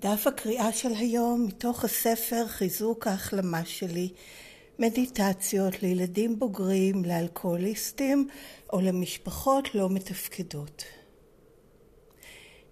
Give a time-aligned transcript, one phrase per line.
[0.00, 4.08] דף הקריאה של היום מתוך הספר חיזוק ההחלמה שלי,
[4.78, 8.28] מדיטציות לילדים בוגרים, לאלכוהוליסטים
[8.72, 10.84] או למשפחות לא מתפקדות.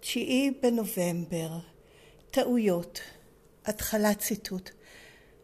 [0.01, 1.59] תשיעי בנובמבר,
[2.31, 3.01] טעויות,
[3.65, 4.71] התחלת ציטוט.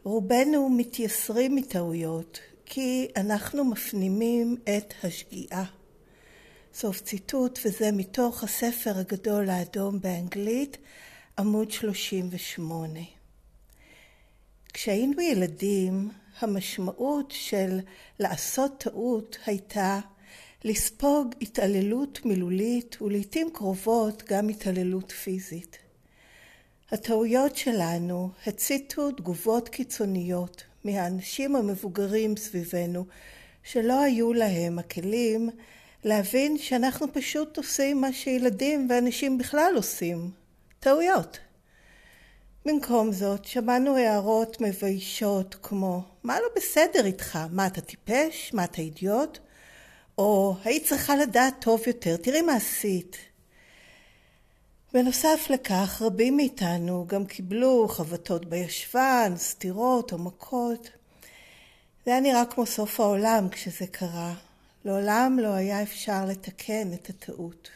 [0.03, 5.65] רובנו מתייסרים מטעויות כי אנחנו מפנימים את השגיאה.
[6.75, 10.79] סוף ציטוט, וזה מתוך הספר הגדול האדום באנגלית,
[11.39, 13.01] עמוד 38.
[14.73, 16.11] כשהיינו ילדים,
[16.41, 17.81] המשמעות של
[18.19, 20.01] לעשות טעות הייתה
[20.65, 25.79] לספוג התעללות מילולית ולעיתים קרובות גם התעללות פיזית.
[26.91, 33.05] הטעויות שלנו הציתו תגובות קיצוניות מהאנשים המבוגרים סביבנו
[33.63, 35.51] שלא היו להם הכלים
[36.05, 40.42] להבין שאנחנו פשוט עושים מה שילדים ואנשים בכלל עושים,
[40.83, 41.39] טעויות.
[42.65, 47.39] במקום זאת שמענו הערות מביישות כמו מה לא בסדר איתך?
[47.51, 48.55] מה אתה טיפש?
[48.55, 49.39] מה אתה אידיוט?
[50.19, 53.17] או היית צריכה לדעת טוב יותר, תראי מה עשית.
[54.93, 60.91] בנוסף לכך רבים מאיתנו גם קיבלו חבטות בישבן, סטירות או מכות.
[62.05, 64.35] זה היה נראה כמו סוף העולם כשזה קרה.
[64.85, 67.69] לעולם לא היה אפשר לתקן את הטעות.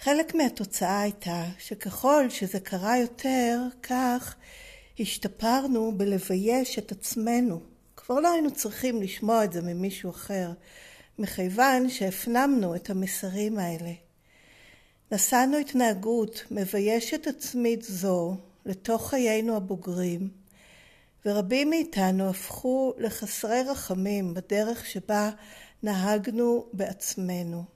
[0.00, 4.36] חלק מהתוצאה הייתה שככל שזה קרה יותר, כך
[5.00, 7.60] השתפרנו בלבייש את עצמנו.
[7.96, 10.52] כבר לא היינו צריכים לשמוע את זה ממישהו אחר,
[11.18, 13.92] מכיוון שהפנמנו את המסרים האלה.
[15.12, 20.28] נשאנו התנהגות מביישת עצמית זו לתוך חיינו הבוגרים,
[21.26, 25.30] ורבים מאיתנו הפכו לחסרי רחמים בדרך שבה
[25.82, 27.73] נהגנו בעצמנו.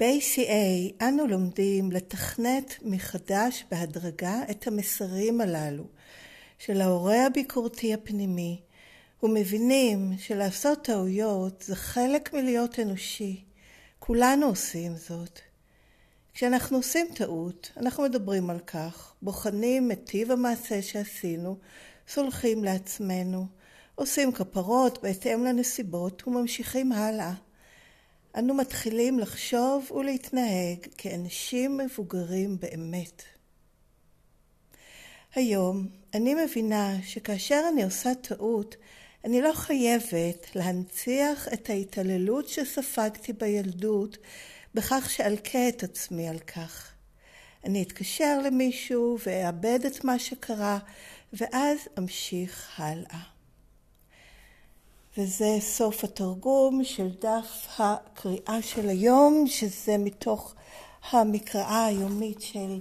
[0.00, 5.84] ב-ACA אנו לומדים לתכנת מחדש בהדרגה את המסרים הללו
[6.58, 8.60] של ההורה הביקורתי הפנימי
[9.22, 13.44] ומבינים שלעשות טעויות זה חלק מלהיות אנושי.
[13.98, 15.40] כולנו עושים זאת.
[16.34, 21.58] כשאנחנו עושים טעות, אנחנו מדברים על כך, בוחנים את טיב המעשה שעשינו,
[22.08, 23.46] סולחים לעצמנו,
[23.94, 27.32] עושים כפרות בהתאם לנסיבות וממשיכים הלאה.
[28.38, 33.22] אנו מתחילים לחשוב ולהתנהג כאנשים מבוגרים באמת.
[35.34, 38.76] היום אני מבינה שכאשר אני עושה טעות,
[39.24, 44.18] אני לא חייבת להנציח את ההתעללות שספגתי בילדות
[44.74, 46.92] בכך שאלקה את עצמי על כך.
[47.64, 50.78] אני אתקשר למישהו ואאבד את מה שקרה,
[51.32, 53.29] ואז אמשיך הלאה.
[55.18, 60.54] וזה סוף התרגום של דף הקריאה של היום, שזה מתוך
[61.10, 62.80] המקראה היומית של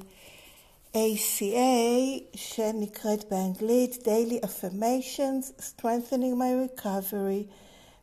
[0.94, 7.46] ACA, שנקראת באנגלית Daily Affirmations, Strengthening My Recovery,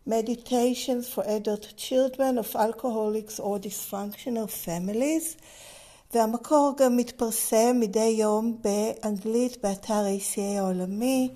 [0.09, 5.36] Meditations for Adult Children of Alcoholics or Dysfunctional Families,
[6.15, 11.31] והמקור גם מתפרסם מדי יום באנגלית באתר ACA העולמי.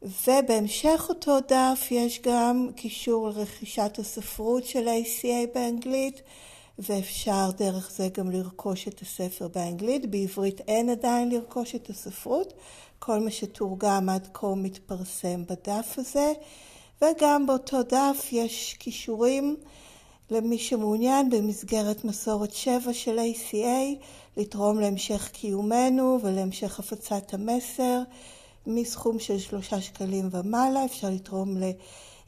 [0.03, 6.23] ובהמשך אותו דף יש גם קישור לרכישת הספרות של ה-ACA באנגלית,
[6.89, 10.11] ואפשר דרך זה גם לרכוש את הספר באנגלית.
[10.11, 12.53] בעברית אין עדיין לרכוש את הספרות.
[12.99, 16.33] כל מה שתורגם עד כה מתפרסם בדף הזה.
[17.03, 19.57] וגם באותו דף יש כישורים
[20.31, 24.05] למי שמעוניין במסגרת מסורת שבע של ACA
[24.37, 28.03] לתרום להמשך קיומנו ולהמשך הפצת המסר.
[28.67, 31.71] מסכום של שלושה שקלים ומעלה אפשר לתרום ל...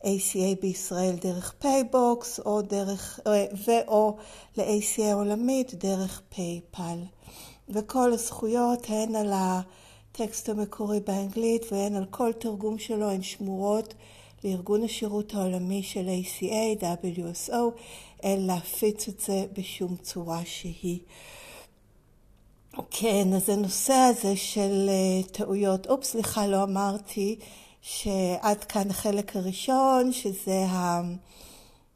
[0.03, 3.21] ACA בישראל דרך פייבוקס או דרך,
[3.67, 4.17] ואו
[4.57, 6.99] ל-ACA עולמית דרך פייפל.
[7.69, 13.95] וכל הזכויות הן על הטקסט המקורי באנגלית והן על כל תרגום שלו הן שמורות
[14.45, 17.79] לארגון השירות העולמי של ACA, WSO,
[18.25, 20.99] להפיץ את זה בשום צורה שהיא.
[22.91, 24.91] כן, אז הנושא הזה של
[25.33, 27.39] טעויות, אופס, סליחה, לא אמרתי
[27.83, 30.65] שעד כאן החלק הראשון, שזה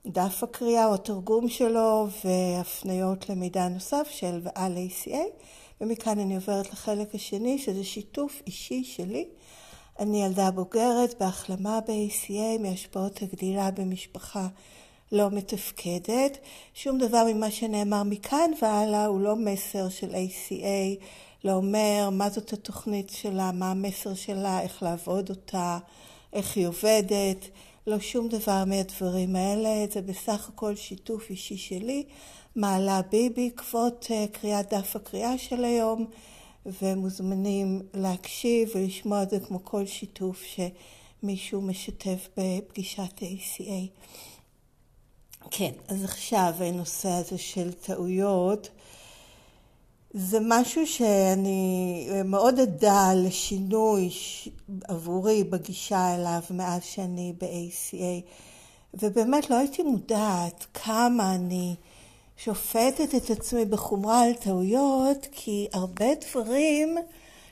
[0.07, 5.17] דף הקריאה או התרגום שלו והפניות למידע נוסף של ועל ACA,
[5.81, 9.25] ומכאן אני עוברת לחלק השני, שזה שיתוף אישי שלי.
[9.99, 14.47] אני ילדה בוגרת בהחלמה ב-ACA מהשפעות הגדילה במשפחה
[15.13, 16.39] לא מתפקדת.
[16.75, 21.03] שום דבר ממה שנאמר מכאן והלאה הוא לא מסר של ACA,
[21.47, 25.79] לא אומר מה זאת התוכנית שלה, מה המסר שלה, איך לעבוד אותה,
[26.33, 27.49] איך היא עובדת.
[27.87, 32.05] לא שום דבר מהדברים האלה, זה בסך הכל שיתוף אישי שלי,
[32.57, 36.07] מעלה בי בעקבות קריאת דף הקריאה של היום,
[36.83, 43.87] ומוזמנים להקשיב ולשמוע את זה כמו כל שיתוף שמישהו משתף בפגישת ACA.
[45.51, 48.69] כן, אז עכשיו הנושא הזה של טעויות.
[50.19, 54.11] זה משהו שאני מאוד עדה לשינוי
[54.89, 58.31] עבורי בגישה אליו מאז שאני ב-ACA
[58.95, 61.75] ובאמת לא הייתי מודעת כמה אני
[62.37, 66.97] שופטת את עצמי בחומרה על טעויות כי הרבה דברים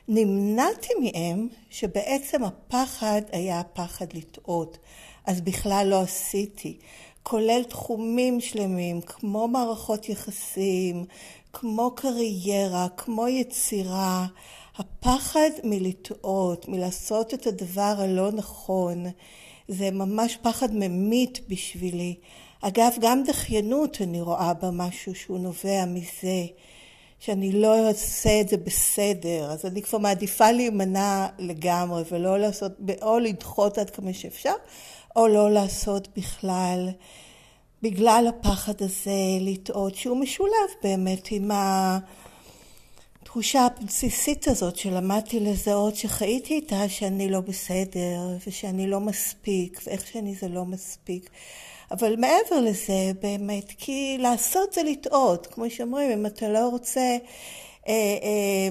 [0.08, 4.78] נמנעתי מהם שבעצם הפחד היה הפחד לטעות.
[5.26, 6.78] אז בכלל לא עשיתי.
[7.22, 11.04] כולל תחומים שלמים כמו מערכות יחסים,
[11.54, 14.26] כמו קריירה, כמו יצירה,
[14.76, 19.04] הפחד מלטעות, מלעשות את הדבר הלא נכון,
[19.68, 22.14] זה ממש פחד ממית בשבילי.
[22.60, 26.46] אגב, גם דחיינות אני רואה בה משהו שהוא נובע מזה,
[27.20, 32.72] שאני לא אעשה את זה בסדר, אז אני כבר מעדיפה להימנע לגמרי ולא לעשות,
[33.02, 34.54] או לדחות עד כמה שאפשר,
[35.16, 36.88] או לא לעשות בכלל.
[37.84, 39.10] בגלל הפחד הזה
[39.40, 41.50] לטעות, שהוא משולב באמת עם
[43.22, 50.34] התחושה הבסיסית הזאת שלמדתי לזהות שחייתי איתה שאני לא בסדר ושאני לא מספיק ואיך שאני
[50.34, 51.30] זה לא מספיק.
[51.90, 57.16] אבל מעבר לזה באמת, כי לעשות זה לטעות, כמו שאומרים, אם אתה לא רוצה
[57.88, 58.68] אה, אה,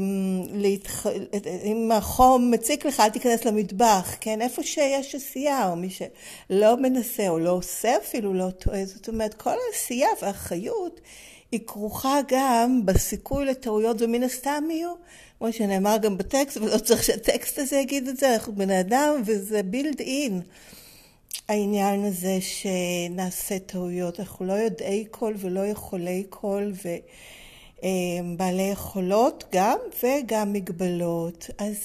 [1.63, 4.42] אם החום מציק לך, אל תיכנס למטבח, כן?
[4.42, 8.86] איפה שיש עשייה, או מי שלא מנסה או לא עושה אפילו לא טועה.
[8.86, 11.01] זאת אומרת, כל העשייה והחיות
[11.51, 14.94] היא כרוכה גם בסיכוי לטעויות, ומן הסתם יהיו.
[15.39, 19.63] כמו שנאמר גם בטקסט, ולא צריך שהטקסט הזה יגיד את זה, אנחנו בני אדם, וזה
[19.63, 20.42] בילד אין.
[21.50, 24.19] העניין הזה שנעשה טעויות.
[24.19, 26.89] אנחנו לא יודעי כל ולא יכולי כל, ו...
[28.38, 31.50] בעלי יכולות גם וגם מגבלות.
[31.57, 31.77] אז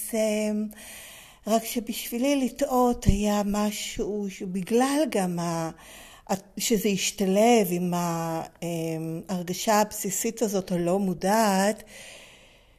[1.46, 5.70] רק שבשבילי לטעות היה משהו שבגלל גם ה...
[6.56, 11.82] שזה השתלב עם ההרגשה הבסיסית הזאת הלא מודעת,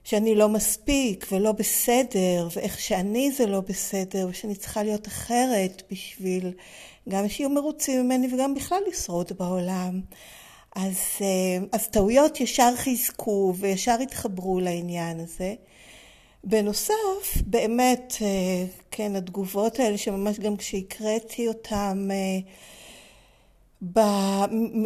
[0.03, 6.51] שאני לא מספיק ולא בסדר, ואיך שאני זה לא בסדר, ושאני צריכה להיות אחרת בשביל
[7.09, 10.01] גם שיהיו מרוצים ממני וגם בכלל לשרוד בעולם.
[10.75, 15.53] אז, אה, אז טעויות ישר חיזקו וישר התחברו לעניין הזה.
[16.43, 22.39] בנוסף, באמת, אה, כן, התגובות האלה שממש גם כשהקראתי אותן אה,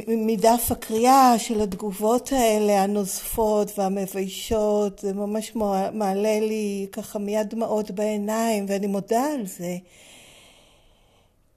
[0.08, 5.52] מדף הקריאה של התגובות האלה הנוזפות והמביישות, זה ממש
[5.94, 9.78] מעלה לי ככה מיד דמעות בעיניים ואני מודה על זה.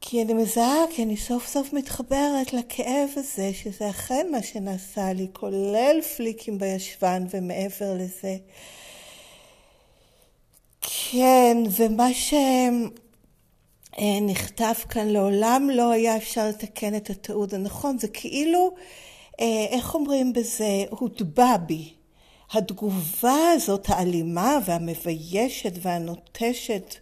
[0.08, 5.26] כי אני מזהה, כי אני סוף סוף מתחברת לכאב הזה, שזה אכן מה שנעשה לי,
[5.32, 8.36] כולל פליקים בישבן ומעבר לזה.
[10.80, 12.08] כן, ומה
[13.98, 18.70] שנכתב כאן לעולם לא היה אפשר לתקן את הטעות הנכון, זה כאילו,
[19.40, 21.92] אה, איך אומרים בזה, הוטבע בי.
[22.52, 26.94] התגובה הזאת, האלימה והמביישת והנוטשת,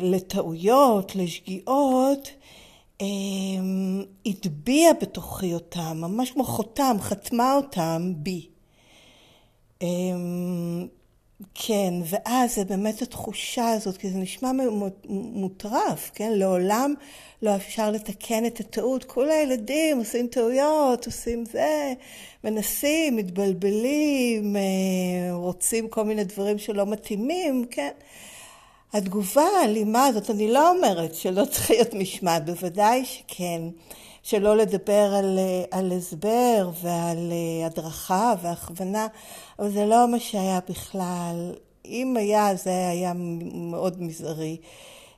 [0.00, 2.30] לטעויות, לשגיאות,
[3.00, 3.06] אה,
[4.26, 8.48] הטביעה בתוכי אותם, ממש כמו חותם, חתמה אותם בי.
[9.82, 9.86] אה,
[11.54, 14.50] כן, ואז זה באמת התחושה הזאת, כי זה נשמע
[15.08, 16.32] מוטרף, כן?
[16.32, 16.94] לעולם
[17.42, 19.04] לא אפשר לתקן את הטעות.
[19.04, 21.92] כל הילדים עושים טעויות, עושים זה,
[22.44, 24.56] מנסים, מתבלבלים,
[25.30, 27.92] רוצים כל מיני דברים שלא מתאימים, כן?
[28.92, 33.62] התגובה האלימה הזאת, אני לא אומרת שלא צריך להיות משמעת, בוודאי שכן,
[34.22, 35.38] שלא לדבר על,
[35.70, 39.06] על הסבר ועל אה, הדרכה והכוונה,
[39.58, 41.52] אבל זה לא מה שהיה בכלל.
[41.84, 43.12] אם היה, זה היה
[43.54, 44.56] מאוד מזערי.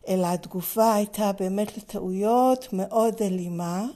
[0.08, 3.86] אלא התגובה הייתה באמת לטעויות מאוד אלימה,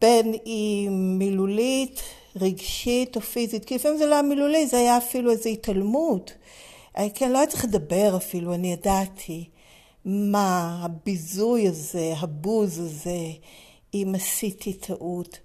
[0.00, 2.00] בין אם מילולית,
[2.36, 6.32] רגשית או פיזית, כי לפעמים זה לא היה מילולי, זה היה אפילו איזו התעלמות.
[7.14, 9.48] כן, לא היה צריך לדבר אפילו, אני ידעתי
[10.04, 13.18] מה הביזוי הזה, הבוז הזה,
[13.94, 15.38] אם עשיתי טעות.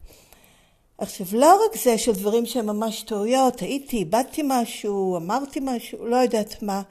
[0.98, 6.15] עכשיו, לא רק זה של דברים שהם ממש טעויות, הייתי, איבדתי משהו, אמרתי משהו, לא
[6.15, 6.82] יודעת מה.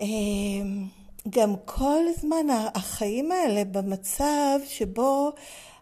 [0.00, 0.86] אמ,
[1.28, 5.32] גם כל הזמן החיים האלה במצב שבו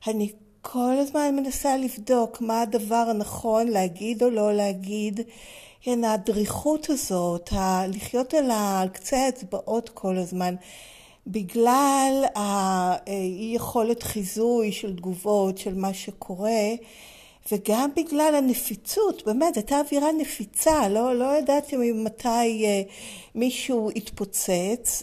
[0.07, 5.21] אני כל הזמן מנסה לבדוק מה הדבר הנכון להגיד או לא להגיד.
[5.81, 7.53] כן, הדריכות הזאת,
[7.95, 10.55] לחיות על קצה האצבעות כל הזמן,
[11.27, 16.71] בגלל האי יכולת חיזוי של תגובות, של מה שקורה,
[17.53, 22.83] וגם בגלל הנפיצות, באמת, הייתה אווירה נפיצה, לא, לא ידעתי מתי אה,
[23.35, 25.03] מישהו התפוצץ,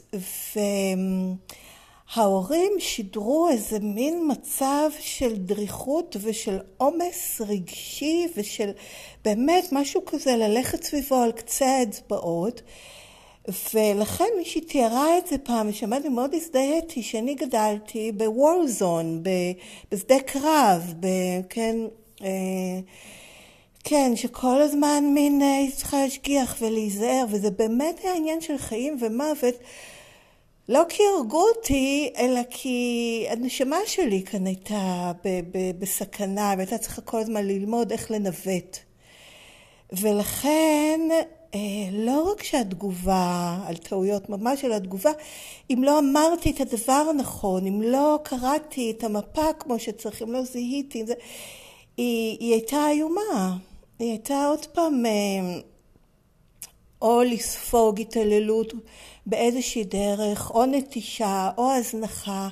[2.14, 8.72] וההורים שידרו איזה מין מצב של דריכות ושל עומס רגשי ושל
[9.26, 12.62] באמת משהו כזה ללכת סביבו על קצה האצבעות.
[13.74, 19.24] ולכן מישהי תיארה את זה פעם, ושמעתי מאוד הזדהיתי, שאני גדלתי בוור זון,
[19.92, 20.94] בשדה קרב,
[21.50, 21.76] כן,
[22.22, 22.80] אה,
[23.84, 29.56] כן, שכל הזמן מין אה, צריכה להשגיח ולהיזהר, וזה באמת היה עניין של חיים ומוות.
[30.70, 35.12] לא כי הרגו אותי, אלא כי הנשמה שלי כאן הייתה
[35.80, 38.78] בסכנה, והייתה צריכה כל הזמן ללמוד איך לנווט.
[39.92, 41.00] ולכן,
[41.56, 41.60] אה,
[41.92, 45.12] לא רק שהתגובה על טעויות ממש, אלא התגובה,
[45.70, 50.44] אם לא אמרתי את הדבר הנכון, אם לא קראתי את המפה כמו שצריך, אם לא
[50.44, 51.14] זיהיתי, זה,
[51.98, 53.58] היא, היא הייתה איומה.
[54.00, 55.12] היא הייתה עוד פעם אה,
[57.06, 58.74] או לספוג התעללות
[59.26, 62.48] באיזושהי דרך, או נטישה, או הזנחה.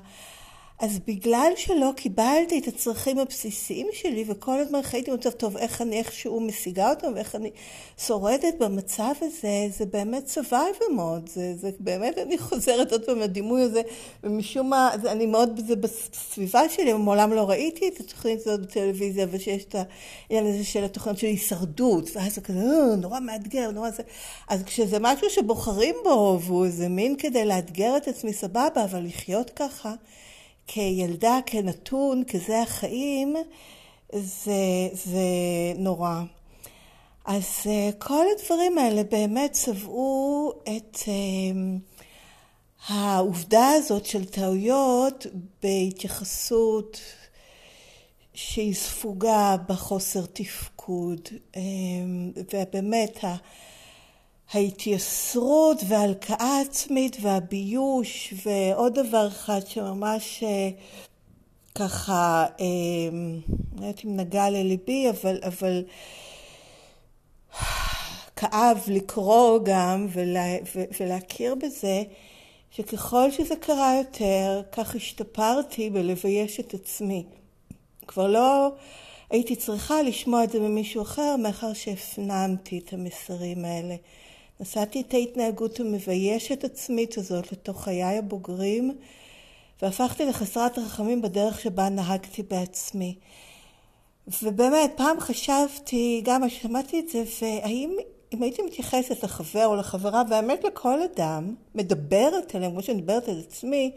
[0.83, 5.97] אז בגלל שלא קיבלתי את הצרכים הבסיסיים שלי, וכל הזמן חייתי במצב טוב, איך אני
[5.97, 7.51] איכשהו משיגה אותם, ואיך אני
[7.97, 11.29] שורדת במצב הזה, זה באמת survivor מאוד.
[11.33, 13.81] זה, זה באמת, אני חוזרת עוד פעם לדימוי הזה,
[14.23, 19.27] ומשום מה, זה, אני מאוד, זה בסביבה שלי, מעולם לא ראיתי את התוכנית הזאת בטלוויזיה,
[19.31, 23.89] ושיש את העניין הזה של התוכנית של הישרדות, ואז זה כזה, אה, נורא מאתגר, נורא
[23.89, 24.03] זה.
[24.49, 29.49] אז כשזה משהו שבוחרים בו, והוא איזה מין כדי לאתגר את עצמי, סבבה, אבל לחיות
[29.49, 29.93] ככה,
[30.67, 33.35] כילדה, כנתון, כזה החיים,
[34.13, 35.19] זה, זה
[35.75, 36.21] נורא.
[37.25, 41.13] אז אה, כל הדברים האלה באמת צבעו את אה,
[42.87, 45.25] העובדה הזאת של טעויות
[45.63, 46.99] בהתייחסות
[48.33, 51.19] שהיא ספוגה בחוסר תפקוד,
[51.55, 51.61] אה,
[52.53, 53.17] ובאמת
[54.53, 60.69] ההתייסרות וההלקאה עצמית והביוש ועוד דבר אחד שממש אה,
[61.75, 62.65] ככה, אה,
[63.75, 65.83] לא יודעת אם נגע לליבי, אבל, אבל
[68.35, 70.55] כאב לקרוא גם ולה,
[70.99, 72.03] ולהכיר בזה
[72.71, 77.25] שככל שזה קרה יותר, כך השתפרתי בלבייש את עצמי.
[78.07, 78.69] כבר לא
[79.29, 83.95] הייתי צריכה לשמוע את זה ממישהו אחר, מאחר שהפנמתי את המסרים האלה.
[84.63, 88.91] נשאתי את ההתנהגות המביישת עצמית הזאת לתוך חיי הבוגרים,
[89.81, 93.15] והפכתי לחסרת רחמים בדרך שבה נהגתי בעצמי.
[94.43, 97.95] ובאמת, פעם חשבתי, גם שמעתי את זה, והאם
[98.33, 103.39] אם הייתי מתייחסת לחבר או לחברה, והאמת לכל אדם, מדברת עליהם, כמו שאני מדברת על
[103.47, 103.91] עצמי,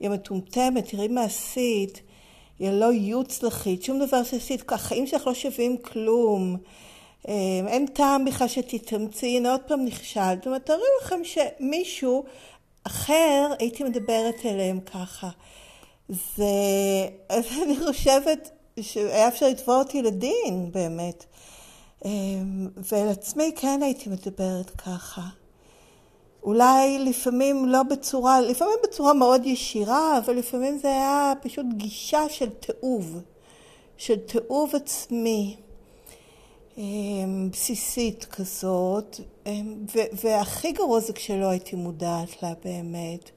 [0.00, 2.00] היא מטומטמת, תראי מה עשית,
[2.58, 6.56] היא לא יוצלחית, שום דבר שעשית, החיים שלך לא שווים כלום.
[7.28, 10.38] אמ, אין טעם בכלל שתתאמצי, הנה עוד פעם נכשלת.
[10.38, 12.24] זאת אומרת, תארו לכם שמישהו
[12.84, 15.28] אחר, הייתי מדברת אליהם ככה.
[16.08, 16.44] זה,
[17.64, 21.24] אני חושבת שהיה אפשר לתבוע אותי לדין, באמת.
[22.04, 25.22] אמ, ואל עצמי כן הייתי מדברת ככה.
[26.42, 32.50] אולי לפעמים לא בצורה, לפעמים בצורה מאוד ישירה, אבל לפעמים זה היה פשוט גישה של
[32.50, 33.20] תיעוב,
[33.96, 35.56] של תיעוב עצמי.
[36.78, 39.76] אמ, בסיסית כזאת, אמ,
[40.24, 43.30] והכי גרוע זה כשלא הייתי מודעת לה באמת.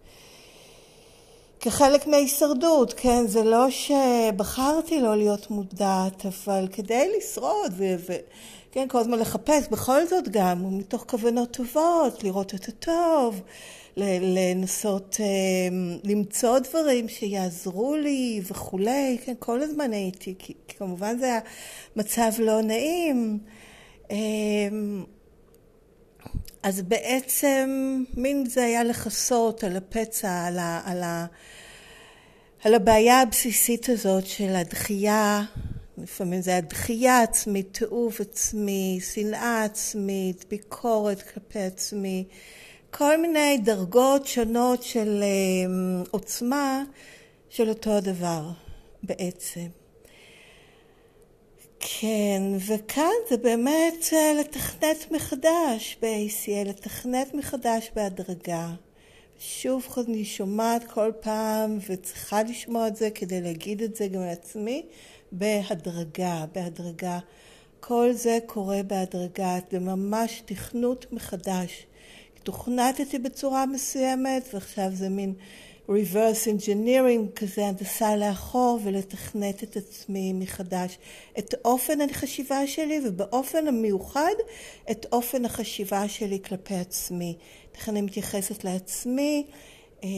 [1.59, 3.27] כחלק מההישרדות, כן?
[3.27, 10.29] זה לא שבחרתי לא להיות מודעת, אבל כדי לשרוד, וכן, כל הזמן לחפש, בכל זאת
[10.29, 13.41] גם, מתוך כוונות טובות, לראות את הטוב,
[13.97, 15.25] לנסות אה,
[16.03, 21.39] למצוא דברים שיעזרו לי וכולי, כן, כל הזמן הייתי, כי כמובן זה היה
[21.95, 23.39] מצב לא נעים.
[24.11, 24.17] אה,
[26.63, 27.69] אז בעצם
[28.17, 31.03] מין זה היה לכסות על הפצע, על, ה, על
[32.63, 35.43] על הבעיה הבסיסית הזאת של הדחייה,
[35.97, 42.25] לפעמים זה הדחייה עצמית, תיעוב עצמי, שנאה עצמית, ביקורת כלפי עצמי,
[42.91, 46.83] כל מיני דרגות שונות של אמ, עוצמה
[47.49, 48.49] של אותו הדבר
[49.03, 49.67] בעצם.
[51.79, 58.69] כן, וכאן זה באמת אה, לתכנת מחדש ב-ACA, לתכנת מחדש בהדרגה.
[59.39, 64.85] שוב אני שומעת כל פעם וצריכה לשמוע את זה כדי להגיד את זה גם לעצמי
[65.31, 67.19] בהדרגה, בהדרגה.
[67.79, 71.85] כל זה קורה בהדרגה, זה ממש תכנות מחדש.
[72.43, 75.33] תוכנתתי בצורה מסוימת ועכשיו זה מין
[75.89, 80.97] reverse engineering כזה, הנדסה לאחור ולתכנת את עצמי מחדש.
[81.39, 84.33] את אופן החשיבה שלי ובאופן המיוחד
[84.91, 87.37] את אופן החשיבה שלי כלפי עצמי.
[87.75, 89.45] איך אני מתייחסת לעצמי
[90.03, 90.09] אה,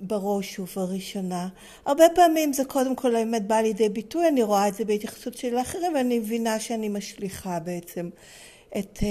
[0.00, 1.48] בראש ובראשונה.
[1.86, 5.50] הרבה פעמים זה קודם כל האמת בא לידי ביטוי, אני רואה את זה בהתייחסות שלי
[5.50, 8.10] לאחרים ואני מבינה שאני משליכה בעצם
[8.76, 9.02] את uh,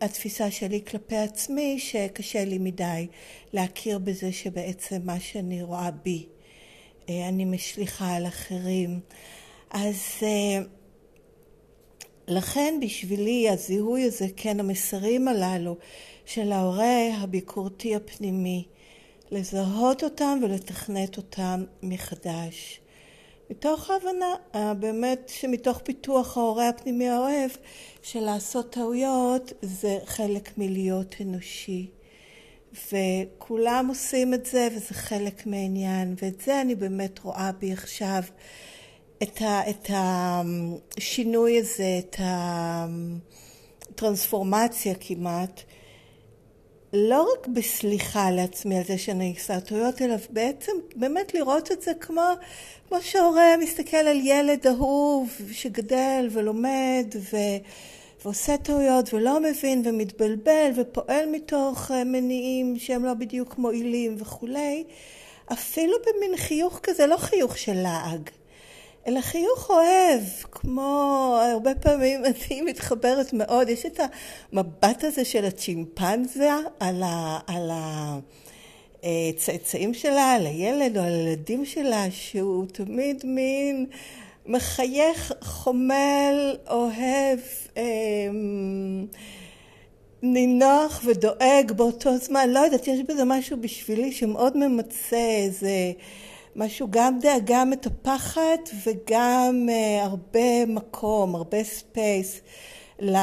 [0.00, 3.06] התפיסה שלי כלפי עצמי, שקשה לי מדי
[3.52, 6.26] להכיר בזה שבעצם מה שאני רואה בי,
[7.06, 9.00] uh, אני משליכה על אחרים.
[9.70, 10.24] אז uh,
[12.28, 15.76] לכן בשבילי הזיהוי הזה, כן, המסרים הללו
[16.24, 18.64] של ההורה הביקורתי הפנימי,
[19.30, 22.79] לזהות אותם ולתכנת אותם מחדש.
[23.50, 24.34] מתוך ההבנה,
[24.74, 27.50] באמת שמתוך פיתוח ההורה הפנימי האוהב,
[28.02, 31.90] של לעשות טעויות זה חלק מלהיות אנושי.
[32.92, 38.22] וכולם עושים את זה וזה חלק מהעניין, ואת זה אני באמת רואה בי עכשיו,
[39.22, 42.16] את, ה, את השינוי הזה, את
[43.88, 45.62] הטרנספורמציה כמעט,
[46.92, 51.92] לא רק בסליחה לעצמי על זה שאני עושה טעויות, אלא בעצם באמת לראות את זה
[52.00, 52.22] כמו,
[52.88, 57.36] כמו שהורה מסתכל על ילד אהוב שגדל ולומד ו,
[58.24, 64.84] ועושה טעויות ולא מבין ומתבלבל ופועל מתוך אה, מניעים שהם לא בדיוק מועילים וכולי,
[65.52, 68.30] אפילו במין חיוך כזה, לא חיוך של לעג,
[69.06, 74.00] אלא חיוך אוהב, כמו הרבה פעמים אני מתחברת מאוד, יש את
[74.52, 77.70] המבט הזה של הצ'ימפנזה על, ה, על
[79.02, 83.86] הצאצאים שלה, על הילד או על הילדים שלה, שהוא תמיד מין
[84.46, 87.38] מחייך, חומל, אוהב,
[87.76, 89.06] אמ,
[90.22, 92.50] נינוח ודואג באותו זמן.
[92.50, 95.92] לא יודעת, יש בזה משהו בשבילי שמאוד ממצה איזה...
[96.56, 102.40] משהו, גם דאגה מטפחת וגם uh, הרבה מקום, הרבה space
[103.00, 103.16] ל,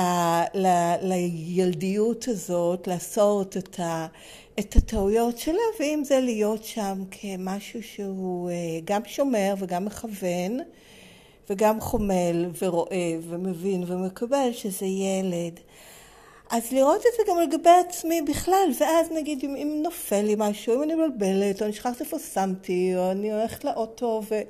[0.54, 0.68] ל,
[1.02, 4.08] לילדיות הזאת, לעשות את, ה,
[4.60, 8.54] את הטעויות שלה, ואם זה להיות שם כמשהו שהוא uh,
[8.86, 10.60] גם שומר וגם מכוון
[11.50, 15.60] וגם חומל ורואה ומבין ומקבל שזה ילד.
[16.50, 20.76] אז לראות את זה גם לגבי עצמי בכלל, ואז נגיד אם, אם נופל לי משהו,
[20.76, 24.42] אם אני מבלבלת, או אני שכחת איפה שמתי, או אני הולכת לאוטו ו...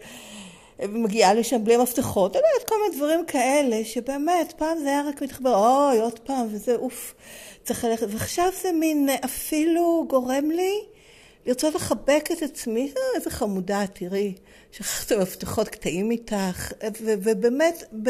[0.79, 5.21] ומגיעה לשם בלי מפתחות, אני יודעת, כל מיני דברים כאלה, שבאמת, פעם זה היה רק
[5.21, 7.15] מתחבר, אוי, עוד פעם, וזה אוף,
[7.63, 10.79] צריך ללכת, ועכשיו זה מין אפילו גורם לי
[11.45, 14.33] לרצות לחבק את עצמי, אה, איזה חמודה, תראי,
[14.71, 18.09] שכחת מפתחות קטעים איתך, ובאמת, ב...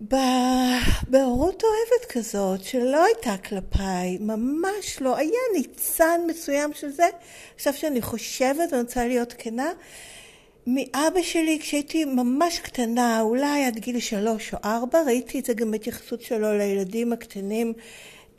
[0.00, 7.06] בהורות אוהבת כזאת, שלא הייתה כלפיי, ממש לא, היה ניצן מסוים של זה.
[7.54, 9.72] עכשיו שאני חושבת ואני רוצה להיות כנה,
[10.66, 15.70] מאבא שלי כשהייתי ממש קטנה, אולי עד גיל שלוש או ארבע, ראיתי את זה גם
[15.70, 17.72] בהתייחסות שלו לילדים הקטנים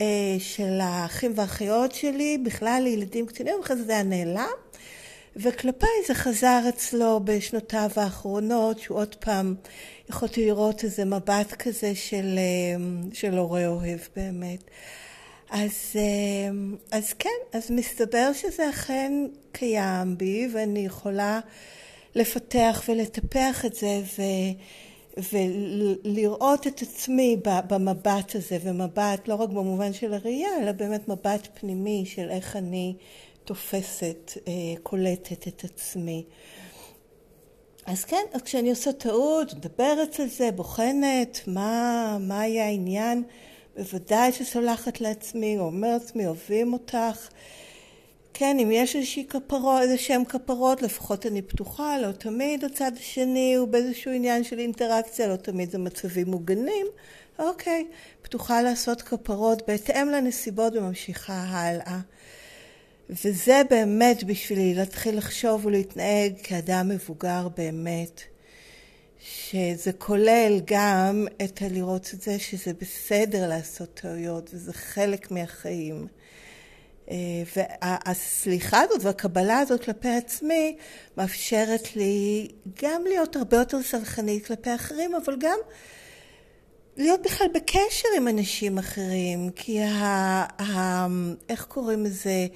[0.00, 0.06] אה,
[0.38, 4.56] של האחים והאחיות שלי, בכלל לילדים קטנים, אחרי זה זה היה נעלם.
[5.38, 9.54] וכלפיי זה חזר אצלו בשנותיו האחרונות, שהוא עוד פעם,
[10.10, 14.64] יכולתי לראות איזה מבט כזה של, אה, של הורה אוהב באמת.
[15.50, 16.50] אז, אה,
[16.90, 19.12] אז כן, אז מסתבר שזה אכן
[19.52, 21.40] קיים בי, ואני יכולה
[22.14, 24.22] לפתח ולטפח את זה, ו,
[25.32, 32.04] ולראות את עצמי במבט הזה, ומבט לא רק במובן של הראייה, אלא באמת מבט פנימי
[32.06, 32.94] של איך אני
[33.48, 36.24] תופסת, אה, קולטת את עצמי.
[37.86, 43.22] אז כן, אז כשאני עושה טעות, מדברת על זה, בוחנת מה, מה היה העניין,
[43.76, 47.28] בוודאי שסולחת לעצמי, אומרת לעצמי, אוהבים אותך.
[48.34, 53.54] כן, אם יש איזושהי כפרות, איזה שהם כפרות, לפחות אני פתוחה, לא תמיד הצד השני
[53.54, 56.86] הוא באיזשהו עניין של אינטראקציה, לא תמיד זה מצבים מוגנים.
[57.38, 57.86] אוקיי,
[58.22, 61.98] פתוחה לעשות כפרות בהתאם לנסיבות וממשיכה הלאה.
[63.10, 68.22] וזה באמת בשבילי להתחיל לחשוב ולהתנהג כאדם מבוגר באמת.
[69.20, 76.06] שזה כולל גם את הלראות את זה שזה בסדר לעשות טעויות וזה חלק מהחיים.
[77.10, 77.16] אה,
[77.56, 80.76] והסליחה הזאת והקבלה הזאת כלפי עצמי
[81.16, 82.48] מאפשרת לי
[82.82, 85.58] גם להיות הרבה יותר סלחנית כלפי אחרים, אבל גם
[86.96, 90.62] להיות בכלל בקשר עם אנשים אחרים, כי ה...
[90.62, 91.06] ה
[91.48, 92.46] איך קוראים לזה?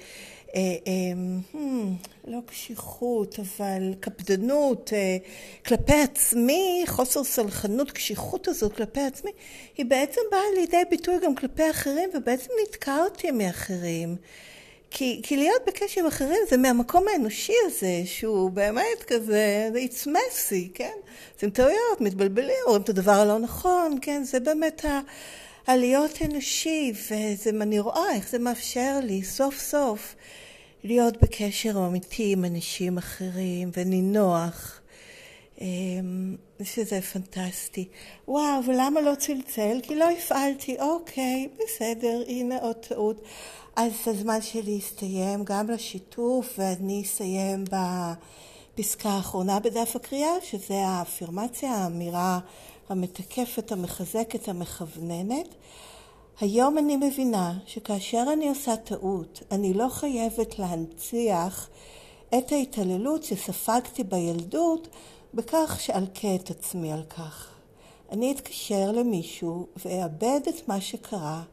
[0.55, 1.13] אה, אה,
[1.53, 4.93] hmm, לא קשיחות, אבל קפדנות
[5.65, 9.31] כלפי עצמי, חוסר סלחנות, קשיחות הזאת כלפי עצמי,
[9.77, 14.15] היא בעצם באה לידי ביטוי גם כלפי אחרים, ובעצם נתקע אותי מאחרים.
[14.95, 20.69] כי, כי להיות בקשר עם אחרים זה מהמקום האנושי הזה, שהוא באמת כזה, it's messy,
[20.73, 20.93] כן?
[21.35, 24.23] עושים טעויות, מתבלבלים, רואים את הדבר הלא נכון, כן?
[24.23, 24.99] זה באמת ה...
[25.67, 30.15] הלהיות אנושי, וזה, אני רואה איך זה מאפשר לי סוף סוף
[30.83, 34.79] להיות בקשר אמיתי עם אנשים אחרים ונינוח,
[35.61, 37.87] אמ, שזה פנטסטי.
[38.27, 39.79] וואו, ולמה לא צלצל?
[39.83, 40.75] כי לא הפעלתי.
[40.79, 43.21] אוקיי, בסדר, הנה עוד טעות.
[43.75, 47.63] אז הזמן שלי הסתיים גם לשיתוף, ואני אסיים
[48.75, 52.39] בפסקה האחרונה בדף הקריאה, שזה האפירמציה, האמירה
[52.89, 55.47] המתקפת, המחזקת, המכווננת.
[56.39, 61.69] היום אני מבינה שכאשר אני עושה טעות, אני לא חייבת להנציח
[62.37, 64.87] את ההתעללות שספגתי בילדות
[65.33, 67.49] בכך שאלקה את עצמי על כך.
[68.11, 71.43] אני אתקשר למישהו ואאבד את מה שקרה,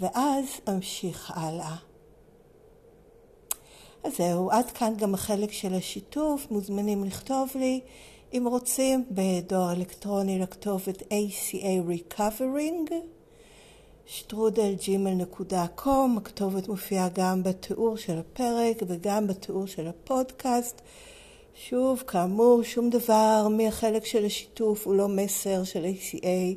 [0.00, 1.76] ואז אמשיך הלאה.
[4.04, 7.80] אז זהו, עד כאן גם החלק של השיתוף, מוזמנים לכתוב לי
[8.32, 12.92] אם רוצים בדואר אלקטרוני לכתובת ACA Recovering
[14.12, 20.80] שטרודלג'ימל.קום, הכתובת מופיעה גם בתיאור של הפרק וגם בתיאור של הפודקאסט.
[21.54, 26.56] שוב, כאמור, שום דבר מהחלק של השיתוף הוא לא מסר של ACA,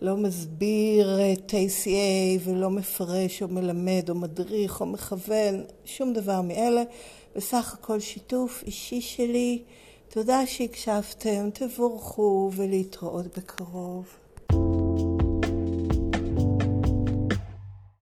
[0.00, 6.82] לא מסביר את ACA ולא מפרש או מלמד או מדריך או מכוון, שום דבר מאלה.
[7.36, 9.62] בסך הכל שיתוף אישי שלי.
[10.08, 14.19] תודה שהקשבתם, תבורכו ולהתראות בקרוב.